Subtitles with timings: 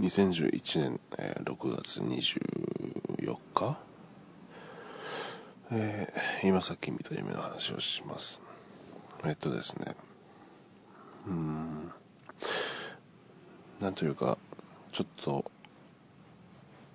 [0.00, 3.78] 2011年、えー6月24日、
[5.70, 8.42] えー今さっき見た夢の話をします。
[9.24, 9.94] えっとですね、
[11.28, 11.92] うーん、
[13.80, 14.36] なんというか、
[14.92, 15.44] ちょっと、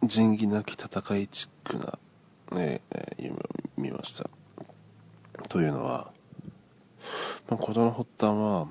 [0.03, 1.97] 仁義なき戦いチックな、
[2.57, 3.39] ねえー夢を
[3.77, 4.29] 見ました。
[5.47, 6.11] というのは、
[7.49, 8.67] まあ、事の発端は、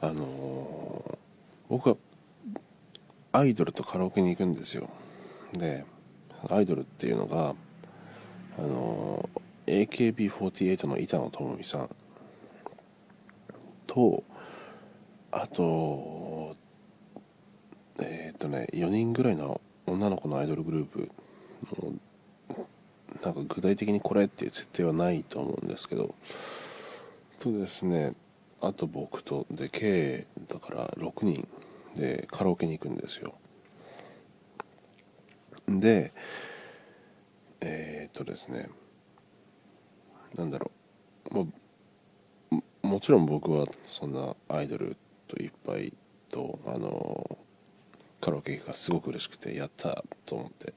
[0.00, 0.81] あのー
[1.72, 1.96] 僕は
[3.32, 4.90] アイドルとカラオケに行くんですよ。
[5.54, 5.86] で、
[6.50, 7.54] アイドルっていうのが、
[8.58, 9.30] あの
[9.66, 11.90] AKB48 の板野友美さん。
[13.86, 14.22] と、
[15.30, 16.56] あと、
[18.02, 21.10] えーっとね、4人ぐらいの女の子のアイドルグループ
[21.80, 21.94] の、
[23.22, 26.14] なんか具体的にこれっていう設定はないと思うんですけど、
[27.38, 28.12] とですね、
[28.60, 31.48] あと僕と、で、計、だから6人。
[31.94, 33.34] でカラオケに行くんですよ。
[35.68, 36.12] で、
[37.60, 38.68] えー、っとですね、
[40.34, 40.70] なんだろ
[41.30, 41.48] う、も
[42.50, 44.96] ももちろん僕はそんなアイドル
[45.28, 45.92] といっぱい
[46.30, 47.38] と、あの、
[48.20, 50.74] カラオケがすごく嬉しくて、やったと思って。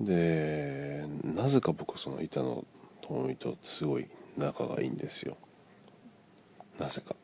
[0.00, 2.64] で、なぜか僕、その板野
[3.02, 5.36] 友美とすごい仲がいいんですよ。
[6.78, 7.16] なぜか。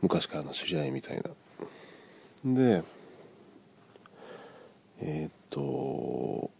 [0.00, 1.24] 昔からの知り合いみたいな。
[2.44, 2.82] で、
[5.00, 6.50] えーっと、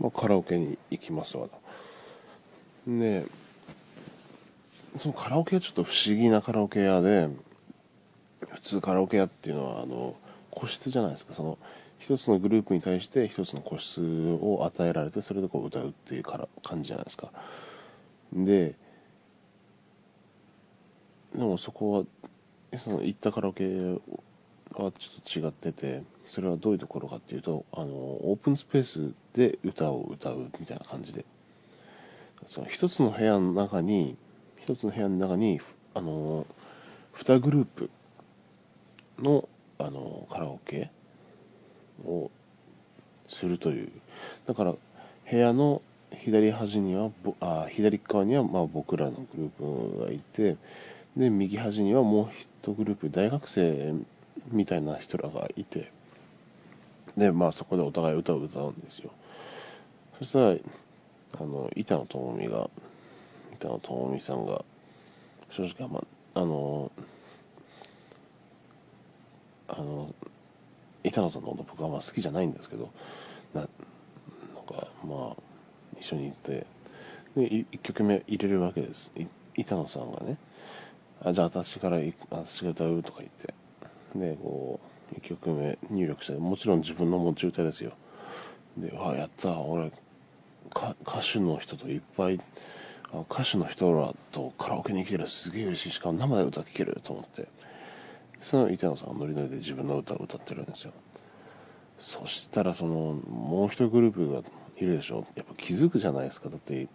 [0.00, 1.48] まあ、カラオケに行きますわ
[2.86, 2.98] な。
[2.98, 3.26] で、
[4.96, 7.28] そのカラオケはちょっと不思議なカラオケ屋で、
[8.50, 10.16] 普通カラオケ屋っていうのは、あの、
[10.50, 11.34] 個室じゃないですか。
[11.34, 11.58] その、
[11.98, 17.30] 一つのグループに対して一つの個室を与えられて、それでこう歌うっていうから感じじゃないですか。
[18.32, 18.74] で、
[21.34, 22.04] でもそこは、
[22.76, 23.98] その行ったカラオケは
[24.72, 24.92] ちょっ
[25.24, 31.24] と違ってて、それはどういうところかっていうと、あの、オープンスペースで歌を歌うみたいな感じで、
[32.46, 34.16] その一つの部屋の中に、
[34.62, 35.60] 一つの部屋の中に、
[35.94, 36.46] あの、
[37.12, 37.90] 二グループ
[39.18, 39.48] の、
[39.78, 40.90] あの、カラオケ
[42.04, 42.30] を
[43.26, 43.90] するという。
[44.46, 44.74] だから、
[45.30, 50.56] 部屋の左端には、あ左側には、まあ、僕らのグループがいて、
[51.18, 52.28] で、右端にはもう
[52.62, 53.94] 一グループ、大学生
[54.52, 55.90] みたいな人らがいて、
[57.16, 59.10] で、まあ、そこでお互い歌を歌うんですよ。
[60.18, 60.56] そしたら、
[61.40, 62.70] あの、板野友美が、
[63.54, 64.64] 板野友美さんが、
[65.50, 66.92] 正直、まあ、の、
[69.66, 70.14] あの、
[71.02, 72.90] 板野さんのこと僕はまあ好きじゃないんですけど、
[73.54, 73.68] ななん
[74.66, 75.36] か、まあ、
[75.98, 76.64] 一緒に行って、
[77.36, 79.10] で、い一曲目入れるわけです。
[79.56, 80.36] 板野さんがね、
[81.22, 81.98] あじゃあ私から、
[82.30, 83.54] 私が歌うとか言って、
[84.14, 84.80] で、こ
[85.12, 87.92] う、一曲目入力して、もちろん自分の持ち歌ですよ。
[88.76, 89.90] で、わ、やった、俺、
[90.70, 92.40] か歌手の人といっぱい、
[93.30, 95.26] 歌手の人らとカラオケに行ける。
[95.28, 97.48] すげえ嬉しいしかも生で歌聴けると思って。
[98.40, 100.92] その板野さんがノリノリで自分の歌を歌ってるんですよ。
[101.98, 104.42] そしたらそのもう一グループが
[104.76, 105.26] いるでしょ。
[105.34, 106.48] やっぱ気づくじゃないですか。
[106.50, 106.88] だって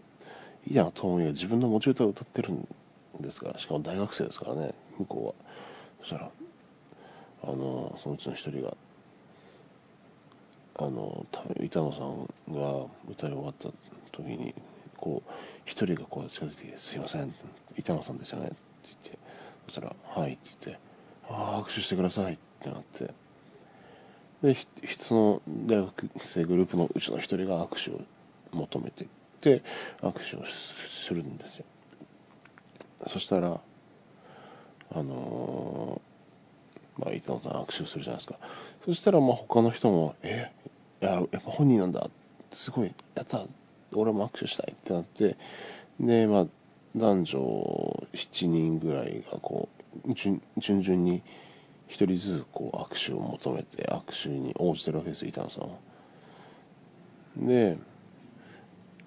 [0.65, 2.67] 板野友美が自分の持ち歌を歌ってるん
[3.19, 5.53] ですからしかも大学生ですからね向こうは。
[6.01, 6.31] そしたら
[7.43, 8.75] あのそのうちの一人が
[10.75, 13.69] あの多分板野さんが歌い終わった
[14.11, 14.53] 時に
[14.97, 15.31] こう
[15.65, 17.33] 一人がこう近づいて「すいません
[17.77, 19.17] 板野さんですよね」って言って
[19.67, 20.81] そしたら「はい」って言って
[21.29, 23.13] 「ああ握手してください」ってなって。
[24.41, 28.01] でひひその大学生グループのうちの一人が握手を
[28.51, 29.07] 求めて
[29.39, 29.63] で
[30.01, 31.65] 握手をするんですよ。
[33.07, 33.59] そしたら
[34.95, 38.37] あのーまあ、板野さん握手するじゃないですか。
[38.85, 40.51] そしたらまあ他の人も「え
[41.01, 42.09] いややっぱ本人なんだ」
[42.53, 43.45] すごいやった。
[43.95, 45.37] 俺も握手したいってなって
[45.99, 46.45] でまあ
[46.95, 49.69] 男女7人ぐらいがこ
[50.07, 51.21] う順順々に
[51.89, 55.69] 1人ずつこう握手を求めて握手に応じてるわけですよ板野さんは。
[57.37, 57.77] でっ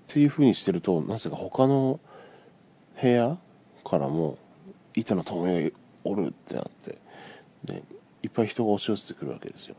[0.08, 2.00] ていうふうにしてるとなぜか他の
[3.00, 3.38] 部屋
[3.88, 4.36] からも
[4.94, 6.98] 板野友美がおるってなって
[7.64, 7.82] で
[8.22, 9.76] いっぱい人が押し寄せてくるわけですよ。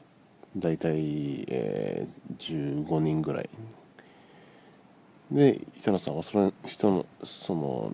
[0.55, 3.49] 大体、えー、15人ぐらい。
[5.31, 7.93] で板野さんはその人のその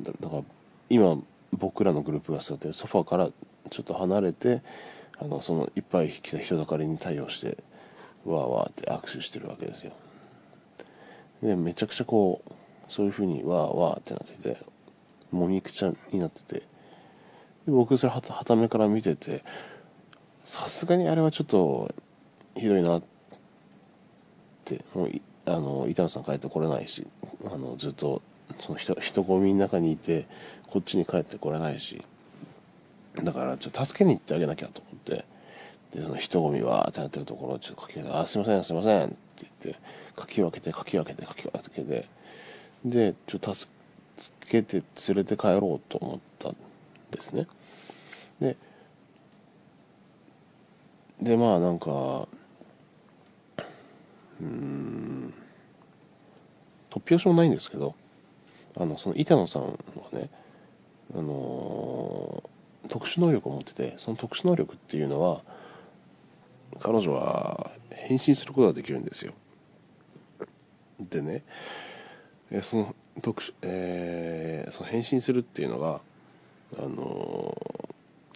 [0.00, 0.42] だだから
[0.88, 1.18] 今
[1.52, 3.30] 僕らのグループが座ってるソファーから
[3.70, 4.62] ちょっと離れて
[5.18, 7.58] あのそのいっぱい来た人だかりに対応して
[8.24, 9.92] わーわーって握手してるわけですよ。
[11.42, 12.52] でめちゃくちゃこう
[12.88, 14.58] そういうふうにわーわーってなってて
[15.30, 16.70] もみくちゃになってて。
[17.66, 19.44] で僕それはためから見てて
[20.44, 21.94] さすがにあれはちょっと
[22.56, 23.02] ひどいなっ
[24.64, 25.10] てもう
[25.46, 27.06] あの板野さん帰ってこれないし
[27.44, 28.22] あのずっと
[28.58, 30.26] その人人混みの中にいて
[30.68, 32.02] こっちに帰ってこれないし
[33.22, 35.24] だからちょっと助けに行ってあげなきゃと思って
[35.94, 39.16] でその人混みはってなってるところをちょっとかき分けて「あすいませんすいません」って
[39.64, 39.80] 言って
[40.16, 42.08] かき分けてかき分けてかき分けて
[42.84, 43.70] でちょっと助
[44.20, 46.56] つけて連れて帰ろうと思ったん
[47.10, 47.46] ですね。
[48.40, 48.56] で
[51.22, 52.28] でまあなんか
[54.40, 55.34] うん
[56.90, 57.94] 突拍子もないんですけど
[58.76, 59.70] あのその板野さんは
[60.12, 60.30] ね
[61.14, 62.42] あの
[62.88, 65.42] 特殊能力を持っててその特殊能力っていうのは
[66.78, 69.32] 彼女は変身することができるんですよ。
[71.00, 71.42] でね
[72.62, 76.00] その特殊、えー、その変身するっていうのが
[76.78, 77.56] あの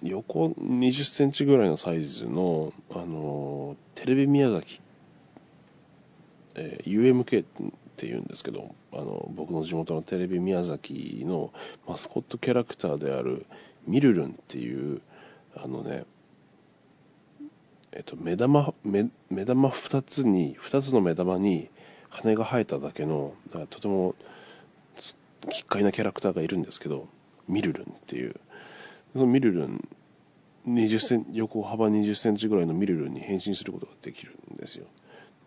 [0.03, 4.81] 横20センチぐらいのサイズの、あのテレビ宮崎、
[6.57, 7.47] え、UMK っ
[7.97, 11.53] ていうんですけどあの僕の地元のテレビ宮崎の
[11.87, 13.47] マスコットキャラクターである
[13.87, 15.01] ミルルンっていう
[15.57, 16.05] あのね
[17.93, 21.71] えっと目玉目目玉2つに2つの目玉に
[22.23, 23.35] 羽が生えただけの
[23.71, 24.15] とても
[25.51, 27.09] 奇怪なキャラクターがいるんですけど
[27.49, 28.35] ミルルンっていう
[29.13, 29.89] そのミルルン
[30.67, 34.87] 20セン横幅20センチぐらいのミルルンに変身することができるんですよ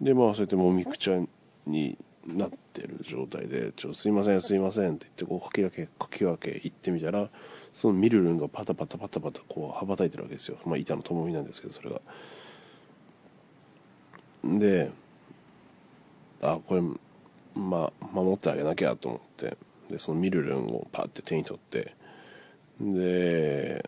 [0.02, 1.20] でまあそうやってもみくちゃ
[1.66, 1.98] に
[2.28, 7.30] なってる状態で、ちょ、すいません、すいませんって言って、こう、かき分け、かき分け行ってみたら、
[7.74, 10.58] そのミルルンがパタパタパタパタ、こう、羽ばたいてるわけですよ。
[10.66, 12.02] まあ、板の友みなんですけど、それが。
[14.44, 14.92] で、
[16.54, 16.82] あ、これ、
[17.56, 19.58] ま、守ってあげなきゃと思って、
[19.90, 21.94] で、そのミルルンをパって手に取って、
[22.80, 23.86] で、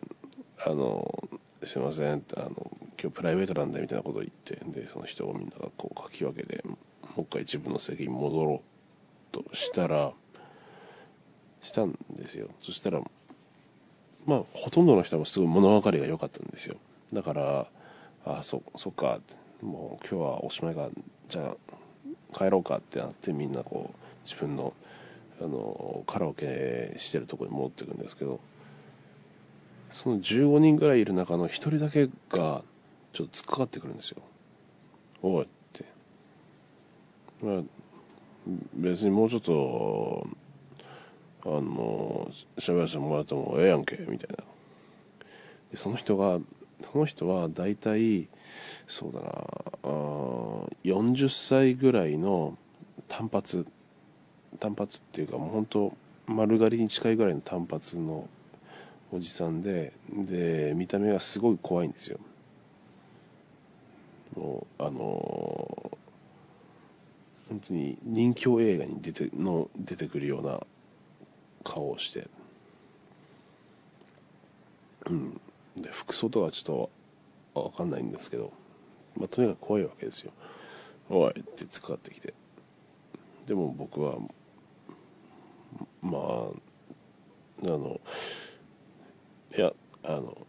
[0.64, 1.28] あの、
[1.64, 2.70] すいません、あの、
[3.00, 6.76] 今日プライベートなんでみたいなことを言って、で、その人をみんながこう、かき分けで、も
[7.18, 8.62] う一回自分の席に戻ろ
[9.32, 10.12] うとしたら、
[11.62, 12.48] したんですよ。
[12.62, 13.00] そしたら、
[14.26, 16.76] まあ、ほとんどの人はすごい物分かりが良かったんですよ。
[17.12, 17.66] だから、
[18.24, 19.20] あ、そ、そっか、
[19.62, 20.88] もう今日はおしまいが、
[21.28, 21.56] じゃあ
[22.32, 24.72] 帰ろうかってなってみんなこう、自分の、
[25.40, 28.40] あの、カラオケしてるとこに戻っていくんですけど、
[29.90, 32.62] その15人ぐらいいる中の1人だけが、
[33.12, 34.22] ちょっと突っかかってくるんですよ。
[35.22, 35.48] おい、
[37.42, 37.62] まあ、
[38.74, 40.26] 別にもうちょっと、
[41.44, 44.44] あの、喋らせてもらってもええやんけ、みたいな。
[45.70, 46.38] で、その人が、
[46.92, 48.28] その人は大体、
[48.86, 49.28] そうだな、
[49.84, 49.86] あ
[50.84, 52.56] 40歳ぐらいの
[53.08, 53.66] 単発、
[54.58, 55.92] 単発っていうか、もう本当、
[56.26, 58.28] 丸刈りに近いぐらいの単発の
[59.12, 62.18] おじさんで、で、見た目がすごい怖いんですよ。
[64.36, 65.98] もう、あの
[67.50, 70.60] 本当に人気映画に出ての出てくるような
[71.64, 72.28] 顔をして、
[75.06, 75.40] うん、
[76.10, 76.90] で服装とはちょ
[77.54, 78.52] っと分かんないんですけど、
[79.16, 80.32] まあ、とにかく怖いわけですよ。
[81.08, 82.34] おいって使ってきて。
[83.46, 84.16] でも僕は
[86.02, 86.22] まあ
[87.62, 88.00] あの
[89.56, 89.72] いや
[90.04, 90.46] あの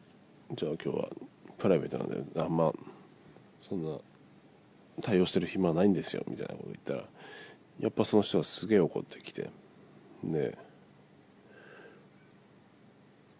[0.53, 1.09] じゃあ今日は
[1.57, 2.73] プライベートなんであんま
[3.59, 3.97] そんな
[5.01, 7.03] 対応してる暇はないんですよみたいなこと言ったら
[7.79, 9.49] やっぱその人がすげえ怒ってきて。
[10.23, 10.57] で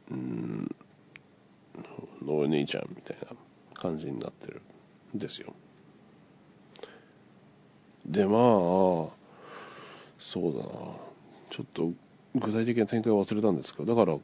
[0.10, 0.51] うん
[2.28, 3.36] お兄ちゃんみたいな
[3.74, 4.62] 感じになってる
[5.16, 5.54] んですよ。
[8.06, 8.40] でまあ
[10.20, 10.70] そうだな。
[11.50, 11.92] ちょっと
[12.36, 14.18] 具体的な展開を忘れたんですけどだから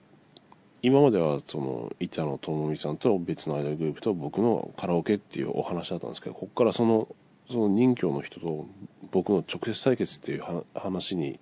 [0.82, 7.08] 今まではその板野友美さんと別のアイドルグループと僕のカラオケっていうお話だったんですけどここからその
[7.50, 8.68] その任教の人と
[9.12, 11.40] 僕の直接対決っていう話に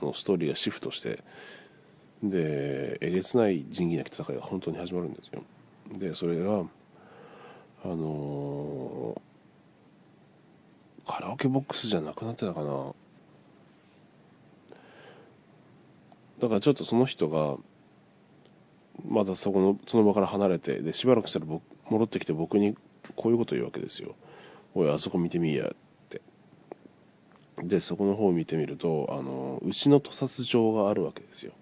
[0.00, 1.22] あのストーリーがシフトして
[2.22, 5.42] でえげつない仁義なき戦いが本当に始まるんですよ。
[5.92, 6.64] でそれが
[7.84, 12.92] あのー、カラオケボックスじゃなくなってたかな
[16.40, 17.56] だからちょっとその人が
[19.08, 22.76] まだそこのその場から離れてでしばらくしたら僕戻ってきて僕に
[23.16, 24.14] こういうこと言うわけですよ
[24.74, 25.70] おい、あそこ見てみいやっ
[26.08, 26.22] て。
[27.58, 31.52] で、そこの方を見てみると、あの、牛の屠殺場があるわけですよ。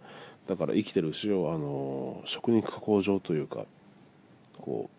[0.46, 3.64] だから生きてる牛を、あの、食肉加工場というか、
[4.66, 4.90] こ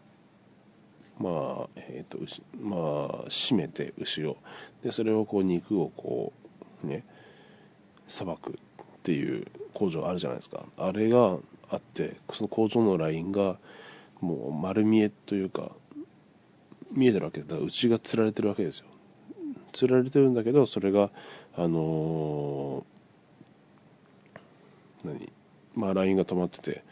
[1.20, 2.18] う、まあ、えっ、ー、と、
[2.60, 4.38] まあ、締めて牛を。
[4.84, 6.34] で、それをこう、肉をこ
[6.84, 7.04] う、ね、
[8.08, 8.54] さばくっ
[9.04, 10.66] ていう工場あるじゃないですか。
[10.78, 11.38] あれが
[11.70, 13.58] あってその工場のラインが
[14.22, 15.72] もう丸見えというか
[16.92, 18.86] 見えてるわけですだから内がつられてるわけですよ
[19.74, 21.12] つられてるんだけどそれが
[21.56, 25.32] あのー、何？
[25.76, 26.84] まあラインが止まってて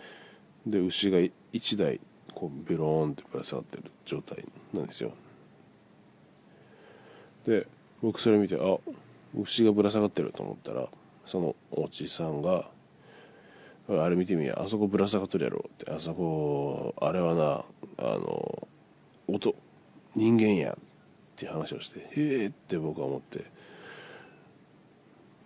[0.67, 2.01] で牛が1台
[2.35, 5.11] こうベローンってぶら下がってる状態なんですよ。
[7.45, 7.67] で
[8.01, 8.77] 僕それ見てあ
[9.39, 10.87] 牛がぶら下がってると思ったら
[11.25, 12.69] そのおじさんが
[13.87, 17.65] あれ見てみやあそこぶら下がっとるやろってあそこあれはな
[17.97, 18.67] あの
[19.27, 19.55] 音
[20.15, 20.77] 人間やっ
[21.35, 23.39] て話をしてへえって僕は思って。
[23.39, 23.45] だ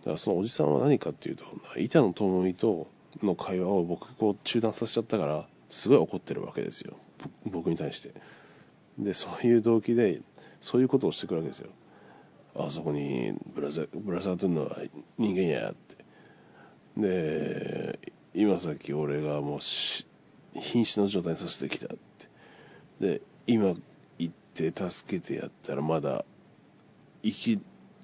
[0.05, 1.43] からそのおじさんは何かっていうと
[1.77, 2.88] 板野友美と
[3.22, 6.97] の会話を僕こう中断させちゃったからすごい怒ってるわけですよ。
[7.45, 8.13] 僕に対して。
[8.97, 10.21] でそういう動機で
[10.61, 11.69] そういうことをしてくるわけですよ。
[12.55, 14.77] あそこにぶら下がってるのは
[15.17, 15.97] 人間やって。
[16.97, 17.99] で
[18.33, 19.59] 今さっき俺がもう
[20.59, 21.99] 瀕死の状態にさせてきたって。
[22.99, 23.75] で今
[24.17, 26.25] 行って助けてやったらまだ
[27.23, 27.59] 生き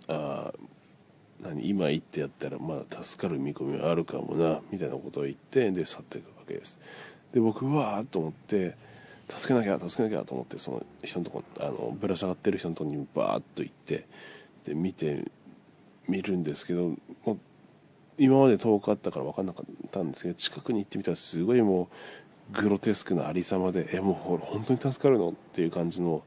[0.08, 0.54] あ
[1.42, 6.80] 何今行ってやったらまだ助かる見込みはあるかもなみたいなことを言ってで去っていくわけです。
[7.36, 8.76] で僕はーと思って
[9.28, 14.08] 助けなきゃ助けなきゃと思ってその人のとこあのぶら下がってる人のとこにバーッと行って
[14.64, 15.26] で見て
[16.08, 16.94] みるんですけど
[17.26, 17.38] もう
[18.18, 21.90] 今まで遠かったから分かんなかったんですけど近くに行ってみたらすごいも
[22.54, 25.32] うグロテスクなありさまでえもうほら本当に助かるの？
[25.32, 26.24] っていう感じの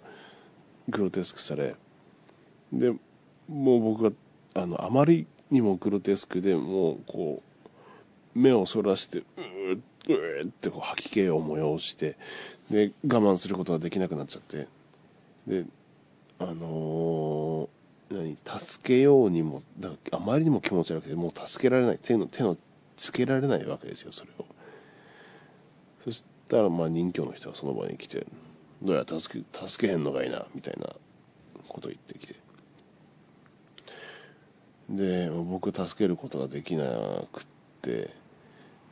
[0.91, 1.75] グロテスクされ
[2.71, 2.91] で
[3.49, 4.11] もう僕が
[4.55, 7.43] あのあまりにもグロテスクでもうこ
[8.35, 12.17] う目をそらしてうーっうーってこう吐き気を催して
[12.71, 14.67] で我慢することができなくなっちゃって
[15.47, 15.65] で
[16.39, 17.79] あのー
[18.11, 22.57] 何助けようにもだあまりにも気持ち悪くてもう助けられない手の手の
[22.97, 24.47] つけられないわけですよそれを。
[26.05, 28.27] そしたらまあ任教の人がその場に来て
[28.83, 30.87] どうやら助け助けへんのがいいなみたいな
[31.69, 32.35] こと言ってきて。
[34.89, 36.87] で僕助けることができな
[37.31, 37.47] くっ
[37.83, 38.09] て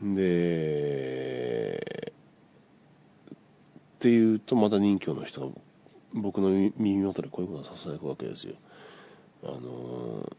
[0.03, 2.13] で
[3.97, 5.55] っていうとまた任教の人が
[6.13, 8.55] 僕の耳元でこういうことをささやくわけですよ。
[9.43, 10.33] あの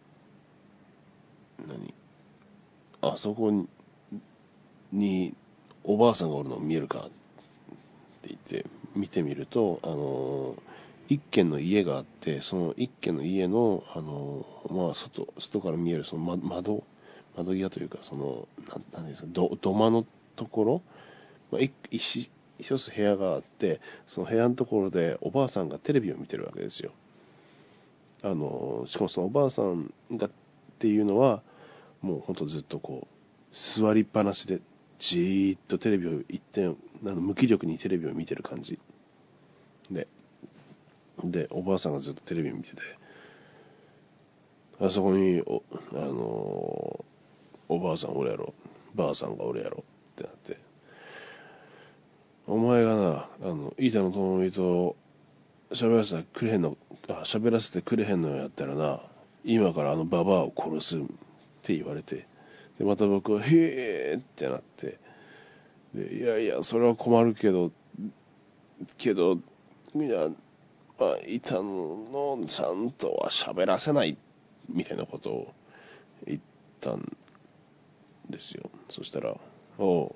[1.61, 1.93] ー、何？
[3.01, 3.67] あそこに
[4.91, 5.35] に
[5.83, 7.09] おばあさんがおるの見えるかって
[8.27, 10.55] 言って見てみると、あの、
[11.09, 16.83] 一軒の家があってその一軒の家の、あの、まあ、外外から見えるその窓
[17.37, 18.47] 窓際というかその
[18.91, 20.81] なんですか土土間のところ、
[21.51, 22.29] まあ、一
[22.59, 26.91] 一つ部屋があってその部屋のところでおばあさんがテレビを見てるわけですよ。
[28.23, 30.31] あのしかもそのおばあさんがっ
[30.79, 31.41] ていうのは
[32.01, 33.15] もうほんとずっとこう
[33.51, 34.59] 座りっぱなしで
[34.97, 36.75] じーっとテレビを一点
[37.05, 38.79] あの無気力にテレビを見てる感じ。
[39.91, 40.07] で
[41.23, 42.81] でおばあさんがずっとテレビを見てて
[44.79, 45.63] あそこにお
[45.93, 47.05] あの
[47.69, 48.53] おばあさんおるやろ。
[48.95, 49.83] ばあさんがおるやろ。
[50.13, 50.57] ってなって。
[52.47, 54.95] お前がなあの板野友美と
[55.71, 56.77] 喋らせてくれへんの
[57.09, 59.01] あ喋らせてくれへんのやったらな
[59.43, 61.01] 今からあのババアを殺すっ
[61.63, 62.25] て言われて。
[62.77, 64.99] でまた僕は「へえ」ってなって。
[65.93, 67.71] でいやいやそれは困るけど
[68.97, 69.39] けど
[69.95, 70.29] いや
[70.99, 74.17] まあ板野さんとは喋らせない
[74.69, 75.53] みたいなことを
[76.25, 76.39] 言っ
[76.81, 77.16] たん
[78.29, 78.69] ですよ。
[78.89, 79.37] そしたら
[79.77, 80.15] 「お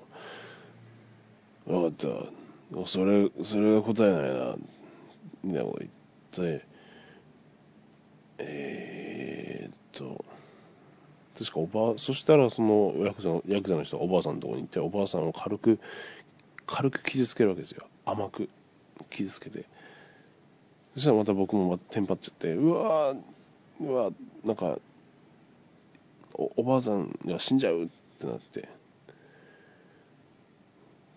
[1.66, 2.86] う分かった。
[2.86, 4.56] それそれが答えないな」
[5.44, 6.66] みたいなこと言って
[8.38, 10.24] えー、っと
[11.38, 15.78] 確かおばあそしたらそのヤクザのヤクザの人がおばあさんのとこに行っておばあさんを軽く
[16.66, 17.86] 軽く傷つけるわけですよ。
[18.04, 18.48] 甘く
[19.10, 19.64] 傷つけて。
[20.94, 23.14] そしたらまた僕もテンパっちゃってうわ
[23.80, 24.10] うわ
[24.44, 24.78] なんか
[26.34, 27.90] おおばあさんが死んじゃう
[28.22, 28.68] ってなって。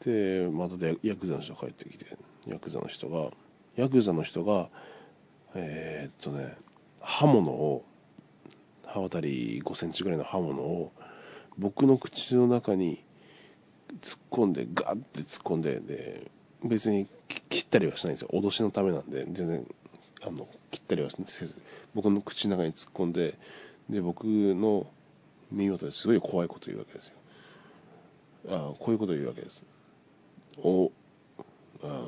[0.06, 3.32] でまたでヤクザの人が帰ってきてヤクザの人が
[3.76, 4.70] ヤクザの人が
[5.56, 6.56] えー、っとね
[7.02, 7.84] 刃物を
[8.86, 10.92] 刃渡り5センチぐらいの刃物を
[11.58, 13.04] 僕の口の中に
[14.02, 16.30] 突っ込んでガッて突っ込んでで
[16.64, 17.08] 別に
[17.50, 18.30] 切ったりはしないんですよ。
[18.34, 19.68] 脅しのためなんで全然
[20.22, 21.56] あの切ったりはせず
[21.94, 23.38] 僕の口の中に突っ込んで
[23.90, 24.88] で僕の
[25.56, 27.14] 耳元ですごい怖いこと言うわけですよ。
[28.50, 29.64] あこういうこと言うわけです。
[30.62, 30.92] お
[31.84, 32.02] あ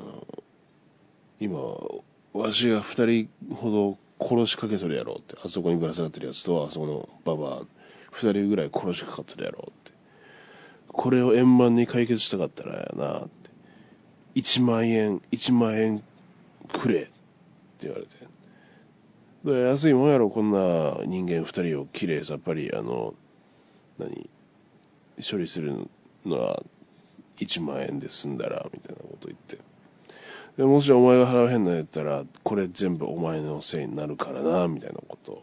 [1.40, 5.36] 今わしが2人ほど殺しかけとるやろって。
[5.42, 7.62] あそこにぶら下がってるやつとあそこのババア
[8.14, 9.92] 2人ぐらい殺しかかってるやろって。
[10.88, 13.28] これを円満に解決したかったらやなって。
[14.34, 16.02] 1万円1万円
[16.68, 17.12] くれって
[17.82, 18.28] 言われて。
[19.44, 23.14] 安いもんやろこんな人間2人をきれいさっぱりあの
[23.98, 24.28] 何
[25.30, 25.88] 処理する
[26.24, 26.62] のは
[27.38, 29.58] 1万円で済んだらみたいなこと言って。
[30.56, 35.42] でもしお前が払わへんのやったらこれ全部お前のせいになるからなみたいなことを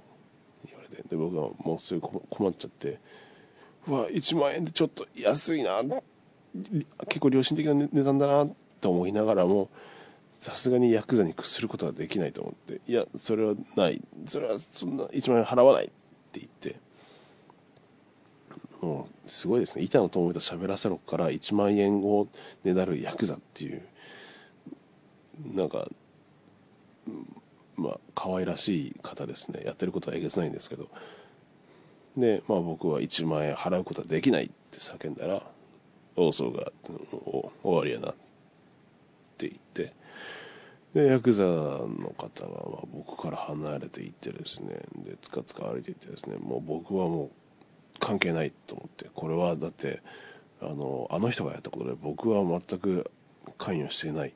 [0.68, 1.04] 言われて。
[1.08, 3.00] で僕はもうすぐ困っちゃって。
[3.88, 5.82] うわ1万円でちょっと安いな。
[7.08, 8.48] 結構良心的な値段だな
[8.82, 9.70] と思いながらも
[10.40, 12.82] さすがにヤクザに屈することはできないと思って。
[12.88, 14.02] いやそれはない。
[14.28, 15.88] それはそんな1万円払わないっ
[16.32, 16.80] て言って。
[18.86, 19.84] もうすごいですね。
[19.84, 22.28] 板野友と喋らせろから1万円を
[22.64, 23.82] ねだるヤクザっていう
[25.54, 25.88] なんか
[27.76, 29.64] まあ可愛らしい方ですね。
[29.66, 30.88] やってることはえげつないんですけど。
[32.16, 35.42] でまあ僕は1万円払うことはできないって叫んだら
[36.16, 38.16] 放送が終わりやなっ
[39.40, 39.94] て言って。
[40.94, 44.80] でヤクザの方はまあ僕から離れていってですね。
[44.98, 46.38] でつかつか歩いていってですね。
[46.38, 47.32] もう僕はもう
[48.00, 50.02] 関係ないと思ってこれはだって
[50.62, 53.12] あのあの人がやったことで僕は全く
[53.58, 54.34] 関与してないっ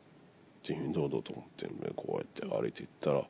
[0.63, 3.23] ていうふうに堂々と思ってこうやって歩いていったら。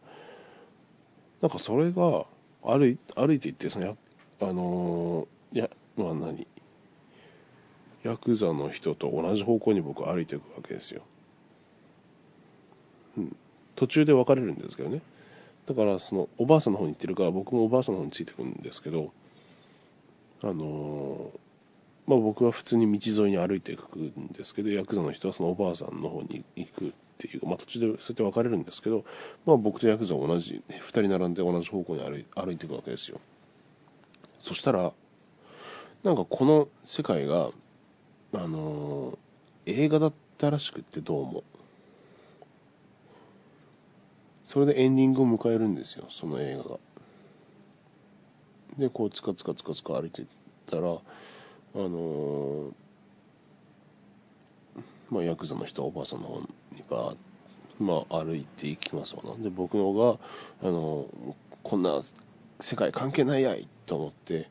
[1.42, 2.26] なんかそれが
[2.64, 3.96] 歩い歩いていってそのや
[4.42, 6.46] あのいやまあ何？
[8.04, 11.02] ヤクザの人と同じ方向に僕歩いていくわけですよ、
[13.18, 13.36] うん、
[13.76, 15.02] 途中で別れるんですけどね。
[15.66, 19.12] だからそのおばあさんの方に行ってるから僕もおばあさんの方についてくんですけど
[20.44, 21.32] あの
[22.08, 29.04] まあ僕は普通に道沿いに歩いていくんですけどヤクザの人はそのおばあさんの方に行くっていう、まあ、途中でそうやって分かれるんですけど、
[29.46, 33.20] まあ、僕とヤクザは同じ2人並んで同じ方向に歩い歩いていくわけですよ。
[34.42, 34.94] そしたら
[36.04, 37.52] なんかこの世界が
[38.32, 39.18] あの、
[39.66, 41.44] 映画だったらしくってどうも。
[44.48, 46.80] それでエンディングを迎えるんですよその映画が。
[48.80, 50.39] でこうつかつかつかつか歩いていって
[50.70, 50.98] たらあ
[51.76, 52.72] の、
[55.10, 56.48] まあヤクザの人はおばあさんの方に
[56.90, 57.18] バー
[57.80, 59.36] まあ歩いていきますわな。
[59.42, 60.18] で僕のが
[60.68, 61.08] あの、
[61.64, 62.02] こんな
[62.60, 64.50] 世界関係ないやいと思って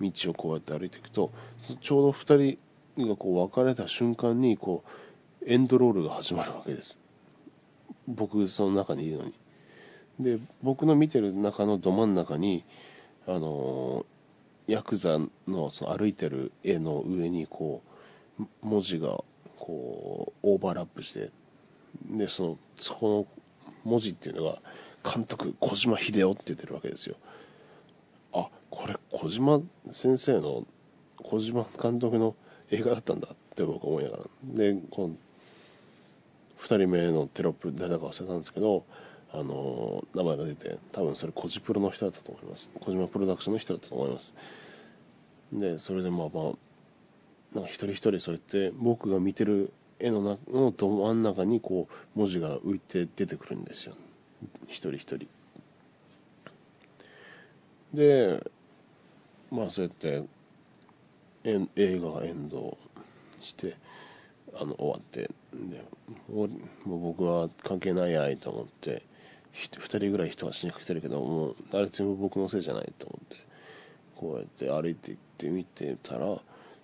[0.00, 1.30] 道をこうやって歩いていくと
[1.80, 2.58] ちょうど2
[2.96, 4.82] 人がこう別れた瞬間にこ
[5.42, 6.98] うエンドロールが始まるわけです。
[8.08, 9.34] 僕その中にいるのに。
[10.18, 12.64] で僕の見てる中のど真ん中に
[13.26, 14.04] あの
[14.70, 17.82] ヤクザのその歩いてる絵の上にこ
[18.38, 19.24] う文字が
[19.58, 21.30] こうオーバーラップして
[22.08, 23.26] でそのそこの
[23.82, 24.58] 文字っていうのが
[25.04, 27.16] 監督小島秀夫って言ってるわけですよ。
[28.32, 30.64] あこれ小島先生の
[31.16, 32.36] 小島監督の
[32.70, 34.24] 映画だったんだって僕思いながら。
[34.44, 35.16] でこの
[36.60, 38.84] 2人目のテロップ誰だか忘れたんですけど
[39.32, 42.70] あの名前が出て多分それコジプロの人だったと思います。
[42.80, 44.34] 小島プロダクションの人だったと思います。
[45.52, 46.52] でそれでまあまあ
[47.54, 53.94] なんか一人一人そうやって僕が見てる絵の中のど真ん中にこう文字が浮いて出てくるんですよ。
[54.66, 55.28] 一人一人。
[57.94, 58.42] で
[59.50, 60.24] まあそうやって
[61.44, 62.78] 映画がエンド
[63.40, 63.76] して
[64.54, 65.30] あの終わって。
[65.52, 65.84] で
[66.32, 66.50] もう
[66.86, 69.02] 僕は関係ないやいと思って
[69.54, 73.36] 2人ぐらい人が死にかけてるけどもうあれ全部僕のせいじゃないと思って
[74.16, 76.38] こうやって歩いていって見てたら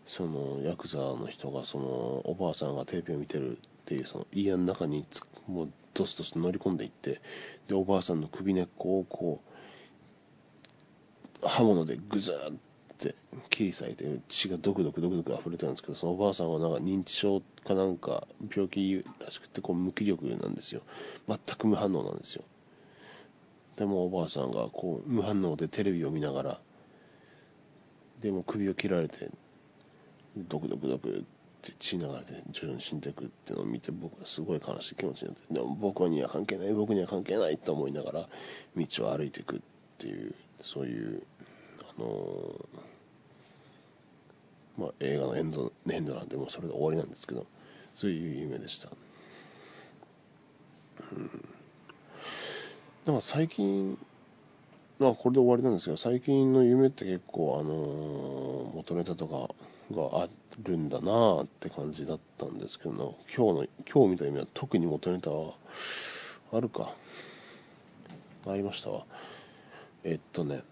[0.06, 1.84] そのヤクザの人がその
[2.24, 5.04] おばあさんがテレビを見てるっていうその家の中に
[5.46, 7.20] もうドスドス乗り込んでいって
[7.68, 9.40] でおばあさんの首根っこをこ
[11.42, 12.54] う刃物でグザーっ
[12.98, 13.14] て
[13.50, 20.82] 切り裂いて血がドクドクドクドク溢れてるんですけどそのおばあさんはなんか認知症かなんか病気らしくてこう無気力なんですよ。
[21.28, 22.44] 全く無反応なんですよ。
[23.76, 26.60] でもおばあさんがこう無反応でテレビを見ながら
[28.22, 29.30] でも首を切られて
[30.36, 31.22] ドクドクドクっ
[31.62, 38.28] て血流れて徐々に死んでいくっていうのを見て僕はすごい悲しい気持ちになってでも僕には関係ない僕には関係ないと思いながら
[38.76, 39.60] 道を歩いていくっ
[39.98, 41.22] ていうそういう
[41.98, 47.46] あのー、まあ、映画のエンドエンドなんでもうそれで終わりなんですけど
[47.94, 48.90] そういう夢でした、
[51.12, 51.48] うん、
[53.06, 53.96] なんか最近
[54.98, 59.54] まあこれで終わりなんですけど最近の夢って結構あのー、元ネタとか
[59.94, 60.28] があ
[60.64, 65.52] るんだなって感じだったんですけど今日の今日見た夢は特に元ネタは
[66.52, 66.92] あるか。
[68.48, 69.04] ありましたわ。
[70.04, 70.62] えっとね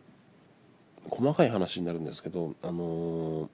[1.10, 3.48] 細かい話になるんですけどあのー、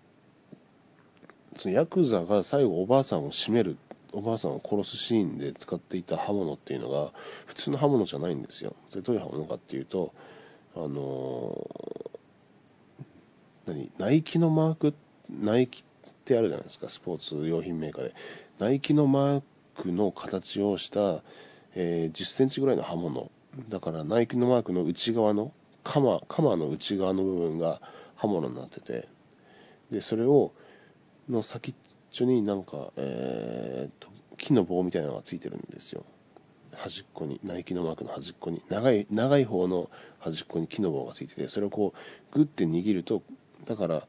[1.56, 3.76] そのヤクザが最後おばあさんを締める
[4.12, 7.12] おばあさんを殺すシーンで使っていた刃物っていうのが
[7.46, 8.75] 普通の刃物じゃないんですよ。
[8.88, 10.12] それどういう刃物かっていうと
[10.75, 11.68] あの
[13.66, 13.90] 何？
[13.99, 14.94] ナイキのマーク
[15.29, 16.88] ナイキってあるじゃないですか。
[16.88, 18.14] スポーツ用品メーカーで。
[18.59, 19.42] ナイキのマー
[19.77, 21.23] クの形をした、
[21.75, 23.31] えー、10センチぐらいの刃物。
[23.68, 27.81] だからナイキのマークの内側の鎌鎌の内側の部分が
[28.16, 29.09] 刃物になってて。
[29.90, 30.53] でそれを
[31.29, 31.75] の先っ
[32.11, 36.05] ちょになんか、えー、と木の棒みたいなのがついてるんですよ。
[36.75, 38.62] 端っこにナイキのマークの端っこに。
[38.68, 43.23] 長い長い方の端っこに木の棒がついててそれをこうグッて握ると
[43.66, 44.07] だから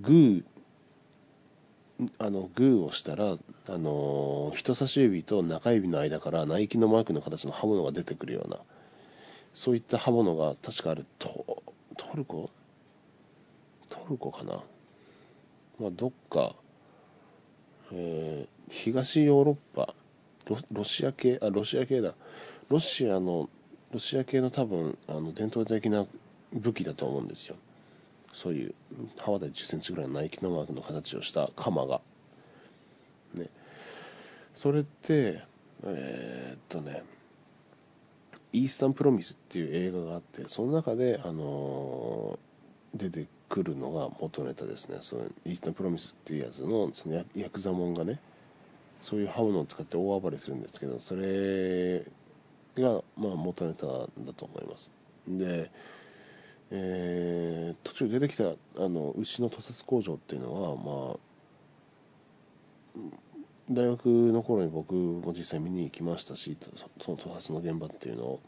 [0.00, 0.44] グー
[2.18, 8.58] あのグーをしたら、あの、人差し指と中指の間からナイキのマークの形の刃物が出てくるような
[9.54, 11.62] そういった刃物が確かあるト
[11.96, 12.50] トルコ？
[13.88, 14.60] トルコかな、
[15.78, 16.56] まあ、どっか、
[17.96, 19.94] えー、東ヨーロッパ
[20.46, 22.14] ロロシア系あロシア系だ。
[22.68, 23.48] ロシアの
[23.92, 26.06] ロシア系の多分あの伝統的な
[26.52, 27.56] 武器だと思うんですよ。
[28.32, 28.74] そういう
[29.18, 32.00] 刃渡り10センチぐらいのナイキのマークの形をした鎌が。
[33.34, 33.48] ね。
[34.54, 35.42] それって
[35.84, 37.04] えー、っとね
[38.52, 42.38] イースタンプロミスっていう映画があってその中であのー、
[42.94, 44.98] 出てくるのが元ネタですね。
[45.00, 48.20] そのイースタンプロミスっていうやつのそのヤクザモンがね
[49.02, 52.04] そういう刃物を使って大暴れするんですけどそれ
[52.76, 54.90] がまあ元ネタだと思います。
[55.28, 55.70] で
[56.70, 61.18] えー、途中出てきたあの牛の屠殺工場っていうのはまあ
[63.70, 66.56] 大学の頃に僕も実際見に行きましたし
[67.00, 68.40] その屠殺の現場っていうのを。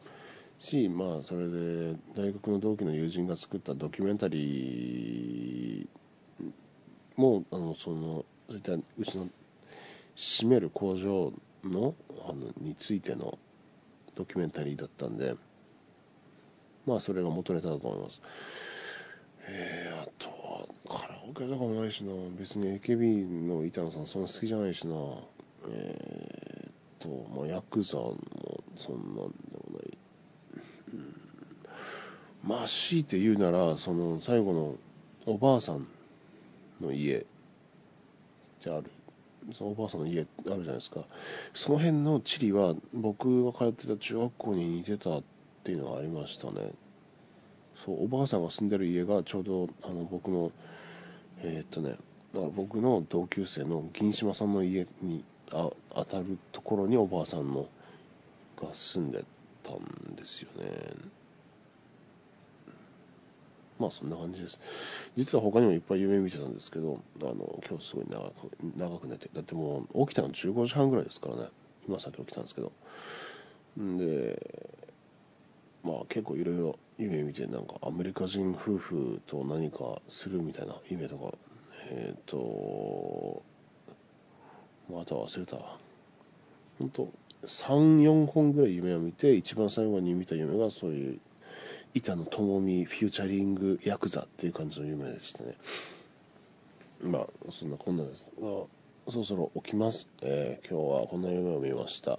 [0.58, 5.86] しまあそれで大学の同期の友人が作ったドキュメンタリー
[7.16, 9.28] もあのそのそういった牛の
[10.14, 11.32] 閉める工場
[11.64, 11.94] の
[12.28, 13.38] あのについての
[14.14, 15.34] ドキュメンタリーだったんで
[16.86, 18.22] まあそれが元ネタだと思います。
[19.48, 22.12] えー、あとはカラオケとかもないしな。
[22.38, 24.94] 別に AKB の板野さんそんな好きじゃないしな。
[25.68, 28.16] えー、っとまあヤクザも
[28.76, 29.55] そんなんで、
[32.46, 34.76] まあ強いて言うならその最後の
[35.26, 35.86] おばあさん
[36.80, 37.24] の家っ
[38.62, 38.90] てある。
[39.52, 41.00] そのおばあさんの家あるじゃないですか。
[41.54, 45.22] その辺の地理は僕が通ってた中学校に似てたっ
[45.64, 46.72] ていうのがありましたね。
[47.84, 50.52] そうおばあさんが住んでる家がちょうどあの僕の
[51.42, 51.90] えー、っとね
[52.32, 57.66] だから僕の同級生の銀島さんの家にあ当たるところにおばあさんの
[58.60, 59.24] が住んで
[59.62, 60.66] たんですよね。
[63.78, 64.60] まあそんな感じです。
[65.16, 71.48] 実は他にもいっぱい夢見てたんですけどあの今日すごい長く長く寝てだってもう起きたの15時半ぐらいですからね。
[71.88, 72.72] 今さっき起きたんですけど。
[73.80, 74.40] んで
[75.84, 81.34] まあ結構いろいろ夢見てなんかアメリカ人夫婦と何かするみたいな夢とか
[81.90, 83.42] えっ、ー、と
[84.90, 85.56] また忘れた。
[86.78, 87.08] 本当
[87.46, 91.20] 34本ぐらい夢を見て一番最後に見た夢がそういう
[91.96, 95.56] 板野友美フューチャリングヤクザっていう感じの夢でしたね。
[97.02, 98.30] まあそんなこんなです。
[98.38, 98.42] が
[99.08, 102.18] そろそろ起きます、えー、今日はこんな夢を見ました。